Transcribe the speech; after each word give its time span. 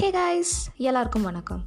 Hey 0.00 0.10
guys 0.10 0.68
எல்லாருக்கும் 0.76 1.22
வணக்கம். 1.22 1.64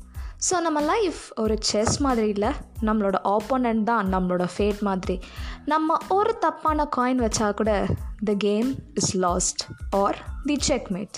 so 0.49 0.59
நம்ம 0.59 0.81
லைஃப் 0.81 1.39
ஒரு 1.39 1.57
செஸ் 1.59 1.97
மாதிரி 1.97 2.27
இல்லை. 2.27 2.49
நம்மளோட 2.81 3.13
ஆப்போனண்ட் 3.23 3.83
தான் 3.83 4.13
நம்மளோட 4.13 4.47
ஃபேட் 4.55 4.79
மாதிரி. 4.79 5.19
நம்ம 5.65 5.97
ஒரு 6.09 6.37
தப்பான 6.37 6.87
காயின் 6.97 7.29
வச்சா 7.29 7.53
கூட 7.53 7.85
the 8.23 8.33
game 8.37 8.75
is 8.93 9.15
lost 9.15 9.63
or 9.89 10.17
the 10.45 10.57
checkmate 10.67 11.17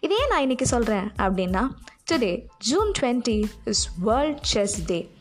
இதே 0.00 0.26
நான் 0.28 0.48
இன்றைக்கி 0.48 0.62
சொல்கிறேன் 0.62 1.12
அப்படின்னா 1.18 1.70
today 2.12 2.46
June 2.58 2.92
twenty 3.00 3.44
is 3.64 3.88
world 3.98 4.42
chess 4.42 4.84
day 4.84 5.14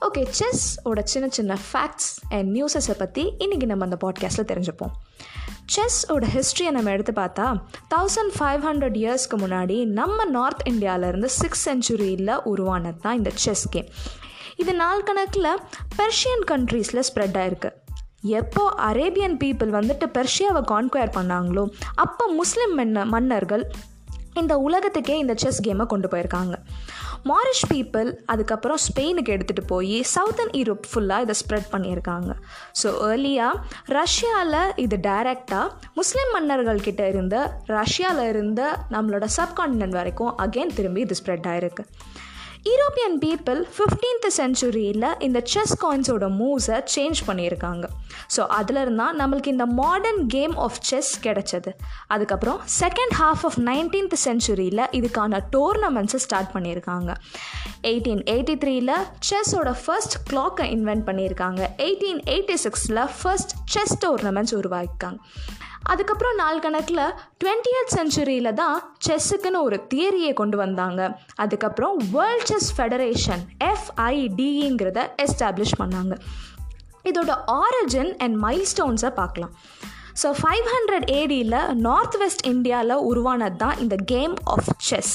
okay 0.00 0.26
chess 0.28 0.80
ஓட 0.84 1.02
சின்ன 1.04 1.28
சின்ன 1.28 1.58
ஃபேக்ட்ஸ் 1.72 2.18
அண்ட் 2.28 2.56
நியூஸஸை 2.56 2.92
பற்றி 2.98 3.34
இன்றைக்கி 3.38 3.64
நம்ம 3.64 3.84
அந்த 3.84 3.96
பாட்காஸ்ட்டில் 4.06 4.50
தெரிஞ்சுப்போம். 4.52 4.90
செஸ்ஸோட 5.74 6.24
ஹிஸ்ட்ரியை 6.34 6.70
நம்ம 6.70 6.90
எடுத்து 6.90 7.12
பார்த்தா 7.12 7.46
தௌசண்ட் 7.94 8.32
ஃபைவ் 8.38 8.64
ஹண்ட்ரட் 8.68 8.96
இயர்ஸ்க்கு 9.02 9.36
முன்னாடி 9.36 9.84
நம்ம 9.84 10.24
நார்த் 10.24 10.68
இந்தியாவிலேருந்து 10.68 11.24
சிக்ஸ் 11.24 11.68
செஞ்சுரியில் 11.68 12.34
உருவானது 12.44 13.00
தான் 13.00 13.16
இந்த 13.16 13.30
செஸ் 13.34 13.68
கேம் 13.68 13.86
இது 14.56 14.74
நாள் 14.74 15.02
கணக்கில் 15.02 15.58
பெர்ஷியன் 15.96 16.44
கண்ட்ரீஸில் 16.50 17.02
ஸ்ப்ரெட் 17.14 17.38
ஆயிருக்கு. 17.42 17.70
எப்போ 18.20 18.68
அரேபியன் 18.68 19.36
பீப்புள் 19.36 19.72
வந்துட்டு 19.78 20.06
பெர்ஷியாவை 20.18 20.62
கான்கொயர் 20.72 21.14
பண்ணாங்களோ 21.16 21.70
அப்போ 21.94 22.26
முஸ்லீம் 22.26 22.78
மன்ன 22.78 23.04
மன்னர்கள் 23.04 23.70
இந்த 24.34 24.56
உலகத்துக்கே 24.56 25.18
இந்த 25.18 25.34
செஸ் 25.36 25.62
கேமை 25.62 25.86
கொண்டு 25.86 26.08
போயிருக்காங்க. 26.08 26.54
மாரிஷ் 27.30 27.66
பீப்புள் 27.70 28.08
அதுக்கப்புறம் 28.32 28.80
ஸ்பெயினுக்கு 28.84 29.34
எடுத்துகிட்டு 29.34 29.64
போய் 29.72 29.96
சவுத்தன் 30.14 30.52
யூரோப் 30.58 30.86
ஃபுல்லாக 30.90 31.24
இதை 31.26 31.34
ஸ்ப்ரெட் 31.40 31.68
பண்ணியிருக்காங்க. 31.74 32.30
ஸோ 32.80 32.88
ஏர்லியாக 33.08 33.60
ரஷ்யாவில் 33.98 34.58
இது 34.84 34.98
டைரெக்டாக 35.08 35.68
முஸ்லீம் 36.00 36.32
மன்னர்கள் 36.36 36.84
கிட்ட 36.88 37.04
இருந்த 37.08 37.36
ரஷ்யாவில் 37.78 38.28
இருந்த 38.32 38.62
நம்மளோட 38.96 39.28
சப்கான்டினென்ட் 39.38 39.98
வரைக்கும் 40.00 40.32
அகெயின் 40.46 40.76
திரும்பி 40.78 41.02
இது 41.06 41.20
ஸ்ப்ரெட் 41.20 41.48
ஆகிருக்கு 41.52 41.84
யூரோப்பியன் 42.70 43.16
பீப்புள் 43.22 43.60
ஃபிஃப்டீன்த் 43.76 44.26
சென்ச்சுரியில் 44.36 45.06
இந்த 45.26 45.38
செஸ் 45.52 45.72
காயின்ஸோட 45.84 46.26
மூவ்ஸை 46.40 46.76
சேஞ்ச் 46.94 47.20
பண்ணியிருக்காங்க. 47.28 47.86
ஸோ 48.34 48.42
அதுலேருந்து 48.58 49.00
தான் 49.02 49.18
நம்மளுக்கு 49.20 49.46
இந்த 49.46 49.66
மாடர்ன் 49.66 50.20
கேம் 50.34 50.54
ஆஃப் 50.56 50.78
செஸ் 50.88 51.10
கிடச்சது. 51.24 51.70
அதுக்கப்புறம் 52.14 52.60
செகண்ட் 52.80 53.14
ஹாஃப் 53.20 53.42
ஆஃப் 53.48 53.58
நைன்டீன்த் 53.70 54.16
சென்ச்சுரியில் 54.24 54.84
இதுக்கான 54.98 55.40
டோர்னமெண்ட்ஸை 55.56 56.20
ஸ்டார்ட் 56.26 56.52
பண்ணியிருக்காங்க. 56.56 57.10
எயிட்டீன் 57.90 58.22
எயிட்டி 58.34 58.56
த்ரீயில் 58.64 58.94
செஸ்ஸோட 59.30 59.72
ஃபர்ஸ்ட் 59.84 60.16
கிளாக்கை 60.30 60.68
இன்வென்ட் 60.76 61.06
பண்ணியிருக்காங்க. 61.08 61.62
எயிட்டீன் 61.88 62.22
எயிட்டி 62.36 62.58
சிக்ஸில் 62.66 63.02
ஃபர்ஸ்ட் 63.18 63.54
செஸ் 63.74 63.96
டோர்னமெண்ட்ஸ் 64.06 64.56
உருவாக்கியிருக்காங்க. 64.60 65.18
அதுக்கப்புறம் 65.82 66.34
நாள் 66.34 66.58
கணக்கில் 66.58 67.12
டுவெண்ட்டியத் 67.44 67.94
செஞ்சுரியில் 67.94 68.52
தான் 68.52 68.96
செஸ்ஸுக்குன்னு 69.08 69.62
ஒரு 69.62 69.86
தியரியை 69.94 70.34
கொண்டு 70.34 70.56
வந்தாங்க. 70.56 71.20
அதுக்கப்புறம் 71.34 71.96
வேர்ல்ட் 72.10 72.44
செஸ் 72.44 72.80
ஃபெடரேஷன் 72.80 73.42
எஃப்ஐடிங்கிறத 73.64 75.10
எஸ்டாப்ளிஷ் 75.22 75.78
பண்ணாங்க. 75.78 76.16
இதோட 77.04 77.34
ஆரிஜின் 77.46 78.18
அண்ட் 78.18 78.36
மைல் 78.36 78.66
ஸ்டோன்ஸை 78.76 79.10
பார்க்கலாம். 79.10 79.50
So 80.20 80.30
five 80.40 80.66
hundred 80.74 81.06
AD 81.10 81.60
north 81.88 82.16
west 82.16 82.46
இந்தியாவில் 82.46 83.04
உருவானது 83.10 83.56
தான் 83.56 83.78
இந்த 83.78 83.96
கேம் 84.14 84.36
ஆஃப் 84.44 84.72
செஸ் 84.90 85.14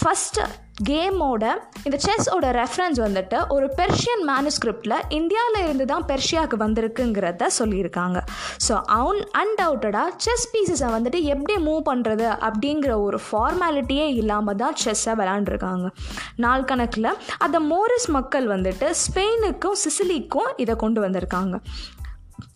ஃபஸ்ட்டு 0.00 0.42
கேமோட 0.88 1.44
இந்த 1.84 1.96
செஸ்ஸோட 2.04 2.46
ரெஃபரன்ஸ் 2.58 2.98
வந்துட்டு 3.04 3.38
ஒரு 3.54 3.66
பெர்ஷியன் 3.78 4.22
மேனுஸ்கிரிப்டில் 4.30 4.94
இந்தியாவில் 5.08 5.58
இருந்து 5.64 5.84
தான் 5.84 6.06
பெர்ஷியாவுக்கு 6.10 6.56
வந்திருக்குங்கிறத 6.64 7.48
சொல்லியிருக்காங்க. 7.58 8.18
ஸோ 8.66 8.74
அவுன் 8.98 9.20
அன்டவுட்டடாக 9.42 10.14
செஸ் 10.16 10.48
பீசஸை 10.52 10.88
வந்துட்டு 10.96 11.20
எப்படி 11.34 11.56
மூவ் 11.66 11.82
பண்ணுறது 11.90 12.26
அப்படிங்கிற 12.48 12.94
ஒரு 13.02 13.20
ஃபார்மாலிட்டியே 13.26 14.06
இல்லாமல் 14.20 14.56
தான் 14.56 14.78
செஸ்ஸை 14.84 15.14
விளாண்டுருக்காங்க 15.20 15.88
நாள் 16.36 16.64
கணக்கில் 16.64 17.10
அந்த 17.38 17.60
மோரிஸ் 17.60 18.10
மக்கள் 18.18 18.48
வந்துட்டு 18.48 18.88
ஸ்பெயினுக்கும் 19.04 19.80
சிசிலிக்கும் 19.84 20.50
இதை 20.56 20.76
கொண்டு 20.76 21.00
வந்திருக்காங்க. 21.06 21.58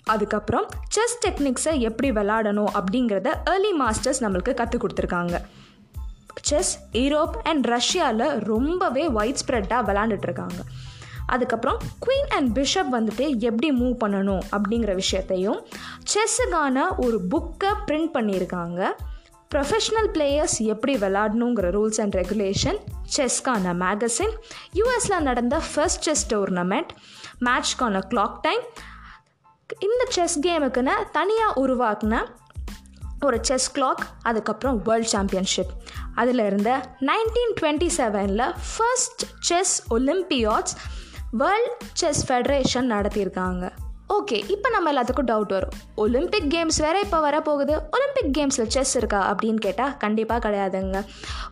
அதுக்கப்புறம் 0.06 0.69
செஸ் 0.89 1.19
டெக்னிக்ஸை 1.27 1.78
எப்படி 1.78 2.11
விளாடணும் 2.11 2.72
அப்படிங்கிறத 2.72 3.28
ஏர்லி 3.50 3.72
மாஸ்டர்ஸ் 3.81 4.21
நம்மளுக்கு 4.21 4.55
கற்றுக் 4.55 4.84
கொடுத்துருக்காங்க. 4.84 5.41
செஸ் 6.43 6.78
யூரோப் 6.93 7.37
அண்ட் 7.43 7.65
ரஷ்யாவில் 7.65 8.28
ரொம்பவே 8.28 9.09
ஒயிட் 9.09 9.41
ஸ்ப்ரெட்டாக 9.47 9.87
விளாண்டுட்ருக்காங்க 9.89 10.61
அதுக்கப்புறம் 11.27 11.78
குவீன் 12.06 12.34
அண்ட் 12.34 12.59
பிஷப் 12.59 12.94
வந்துட்டு 12.94 13.39
எப்படி 13.39 13.71
மூவ் 13.71 13.97
பண்ணணும் 14.05 14.43
அப்படிங்கிற 14.50 14.94
விஷயத்தையும் 14.94 15.67
செஸ்ஸுக்கான 16.12 16.81
ஒரு 16.97 17.21
புக்கை 17.31 17.73
பிரிண்ட் 17.87 18.11
பண்ணியிருக்காங்க. 18.15 18.91
ப்ரொஃபஷ்னல் 19.55 20.11
பிளேயர்ஸ் 20.12 20.59
எப்படி 20.59 20.94
விளாடணுங்கிற 20.94 21.69
ரூல்ஸ் 21.77 22.00
அண்ட் 22.00 22.15
ரெகுலேஷன் 22.15 22.78
செஸ்க்கான 23.17 23.75
மேகசின் 23.83 24.34
யூஎஸில் 24.75 25.21
நடந்த 25.21 25.61
ஃபர்ஸ்ட் 25.75 26.03
செஸ் 26.03 26.34
டோர்னமெண்ட் 26.34 26.93
மேட்ச்க்கான 27.41 28.03
கிளாக் 28.11 28.38
டைம் 28.41 28.62
இந்த 29.78 30.04
செஸ் 30.09 30.41
கேமுக்குன்னு 30.41 31.10
தனியாக 31.12 31.60
உருவாக்குன 31.60 32.27
ஒரு 33.25 33.38
செஸ் 33.43 33.78
கிளாக் 33.78 34.03
அதுக்கப்புறம் 34.22 34.82
வேர்ல்ட் 34.82 35.06
சாம்பியன்ஷிப் 35.06 35.72
அதில் 36.15 36.38
இருந்த 36.38 36.81
நைன்டீன் 37.00 37.54
டுவெண்ட்டி 37.60 37.88
செவனில் 37.97 38.55
first 38.76 39.25
chess 39.41 39.93
olympiads 39.93 40.76
world 41.31 41.82
chess 41.93 42.32
federation 42.32 42.91
நடத்தியிருக்காங்க. 42.94 43.71
ஓகே 44.15 44.37
இப்போ 44.55 44.69
நம்ம 44.75 44.91
எல்லாத்துக்கும் 44.93 45.28
டவுட் 45.31 45.53
வரும். 45.55 45.72
ஒலிம்பிக் 46.03 46.47
கேம்ஸ் 46.53 46.77
வேறு 46.84 46.99
இப்போ 47.05 47.19
வரப்போகுது. 47.25 47.75
ஒலிம்பிக் 47.97 48.31
கேம்ஸில் 48.37 48.69
செஸ் 48.75 48.93
இருக்கா 49.00 49.21
அப்படின்னு 49.31 49.61
கேட்டால் 49.65 49.93
கண்டிப்பாக 50.05 50.41
கிடையாதுங்க. 50.44 50.99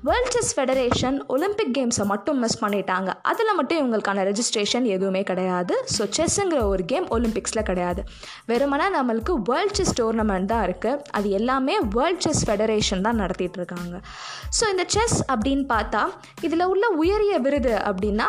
வேர்ல்ட் 0.08 0.30
செஸ் 0.34 0.52
ஃபெடரேஷன் 0.56 1.16
ஒலிம்பிக் 1.34 1.72
கேம்ஸை 1.78 2.04
மட்டும் 2.12 2.38
மிஸ் 2.44 2.58
பண்ணிட்டாங்க. 2.62 3.10
அதில் 3.30 3.56
மட்டும் 3.58 3.80
இவங்களுக்கான 3.80 4.24
ரெஜிஸ்ட்ரேஷன் 4.30 4.86
எதுவுமே 4.96 5.22
கிடையாது. 5.30 5.76
ஸோ 5.96 6.08
செஸ்ஸுங்கிற 6.18 6.62
ஒரு 6.74 6.84
கேம் 6.92 7.08
ஒலிம்பிக்ஸில் 7.18 7.66
கிடையாது. 7.70 8.04
வெறுமனா 8.52 8.88
நம்மளுக்கு 8.98 9.34
வேர்ல்ட் 9.50 9.76
செஸ் 9.80 9.94
டோர்னமெண்ட் 10.00 10.50
தான் 10.54 10.64
இருக்குது 10.68 11.02
அது 11.18 11.28
எல்லாமே 11.40 11.76
வேர்ல்ட் 11.98 12.24
செஸ் 12.26 12.44
ஃபெடரேஷன் 12.48 13.06
தான் 13.08 13.20
நடத்திட்டு 13.24 13.60
இருக்காங்க. 13.62 13.94
ஸோ 14.58 14.66
இந்த 14.74 14.86
செஸ் 14.96 15.18
அப்படின்னு 15.34 15.66
பார்த்தா 15.76 16.04
இதில் 16.48 16.70
உள்ள 16.72 16.86
உயரிய 17.02 17.36
விருது 17.46 17.76
அப்படின்னா 17.90 18.28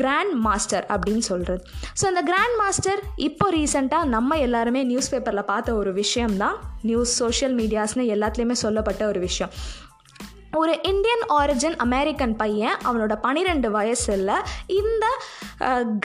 கிராண்ட் 0.00 0.34
மாஸ்டர் 0.46 0.84
அப்படின்னு 0.94 1.24
சொல்கிறது 1.30 1.62
ஸோ 2.00 2.04
அந்த 2.10 2.22
கிராண்ட் 2.30 2.56
மாஸ்டர் 2.62 3.00
இப்போ 3.28 3.46
ரீசெண்டாக 3.50 4.10
நம்ம 4.16 4.38
எல்லாருமே 4.38 4.82
நியூஸ் 4.90 5.10
பேப்பரில் 5.12 5.50
பார்த்த 5.52 5.74
ஒரு 5.74 5.92
விஷயம் 5.92 6.36
தான் 6.36 6.56
நியூஸ் 6.82 7.14
சோஷியல் 7.22 7.56
மீடியாஸ்னு 7.60 8.04
எல்லாத்துலேயுமே 8.14 8.56
சொல்லப்பட்ட 8.64 9.02
ஒரு 9.06 9.20
விஷயம். 9.28 9.52
ஒரு 10.60 10.72
இந்தியன் 10.90 11.22
ஆரிஜின் 11.38 11.76
அமெரிக்கன் 11.84 12.34
பையன் 12.40 12.76
அவனோட 12.88 13.14
பன்னிரெண்டு 13.26 13.68
வயசில் 13.76 14.32
இந்த 14.80 15.04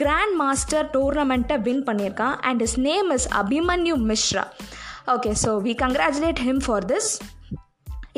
கிராண்ட் 0.02 0.36
மாஸ்டர் 0.42 0.86
டோர்னமெண்ட்டை 0.94 1.56
வின் 1.66 1.84
பண்ணியிருக்கான். 1.88 2.36
And 2.48 2.62
his 2.66 2.78
name 2.88 3.10
is 3.16 3.28
Abhimanyu 3.42 3.96
Mishra 4.10 4.44
okay 5.14 5.32
so 5.44 5.50
we 5.66 5.74
congratulate 5.84 6.40
him 6.46 6.62
for 6.66 6.86
this 6.92 7.10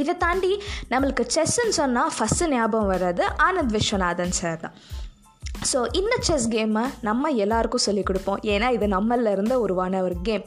இதை 0.02 0.14
தாண்டி 0.16 0.52
நம்மளுக்கு 0.90 1.24
செஸ்ன்னு 1.34 1.76
சொன்னால் 1.80 2.12
ஃபஸ்ட்டு 2.16 2.50
ஞாபகம் 2.54 2.90
வர்றது 2.92 3.24
ஆனந்த் 3.46 3.74
விஸ்வநாதன் 3.76 4.36
சார் 4.40 4.60
தான். 4.64 4.76
ஸோ 5.68 5.78
இந்த 5.92 6.14
செஸ் 6.26 6.46
கேமை 6.48 6.84
நம்ம 7.00 7.30
எல்லாருக்கும் 7.44 7.84
சொல்லிக் 7.86 8.06
கொடுப்போம். 8.06 8.40
ஏன்னா 8.52 8.68
இது 8.76 8.86
நம்மளில் 8.86 9.30
இருந்த 9.30 9.54
உருவான 9.60 10.02
ஒரு 10.02 10.16
கேம் 10.22 10.44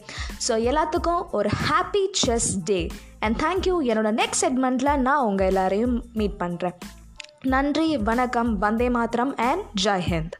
ஸோ 0.48 0.56
எல்லாத்துக்கும் 0.70 1.24
ஒரு 1.32 1.50
happy 1.68 2.04
chess 2.24 2.50
day 2.70 2.80
and 3.20 3.38
thank you 3.44 3.76
என்னோடய 3.92 4.20
நெக்ஸ்ட் 4.22 4.44
செக்மெண்ட்டில் 4.46 5.02
நான் 5.08 5.26
உங்கள் 5.30 5.48
எல்லாரையும் 5.48 5.98
மீட் 6.14 6.40
பண்ணுறேன் 6.44 6.78
நன்றி 7.56 7.98
வணக்கம் 7.98 8.58
வந்தே 8.58 8.90
மாத்திரம் 8.90 9.36
அண்ட் 9.50 9.64
ஜெய் 9.86 10.08
ஹிந்த். 10.12 10.38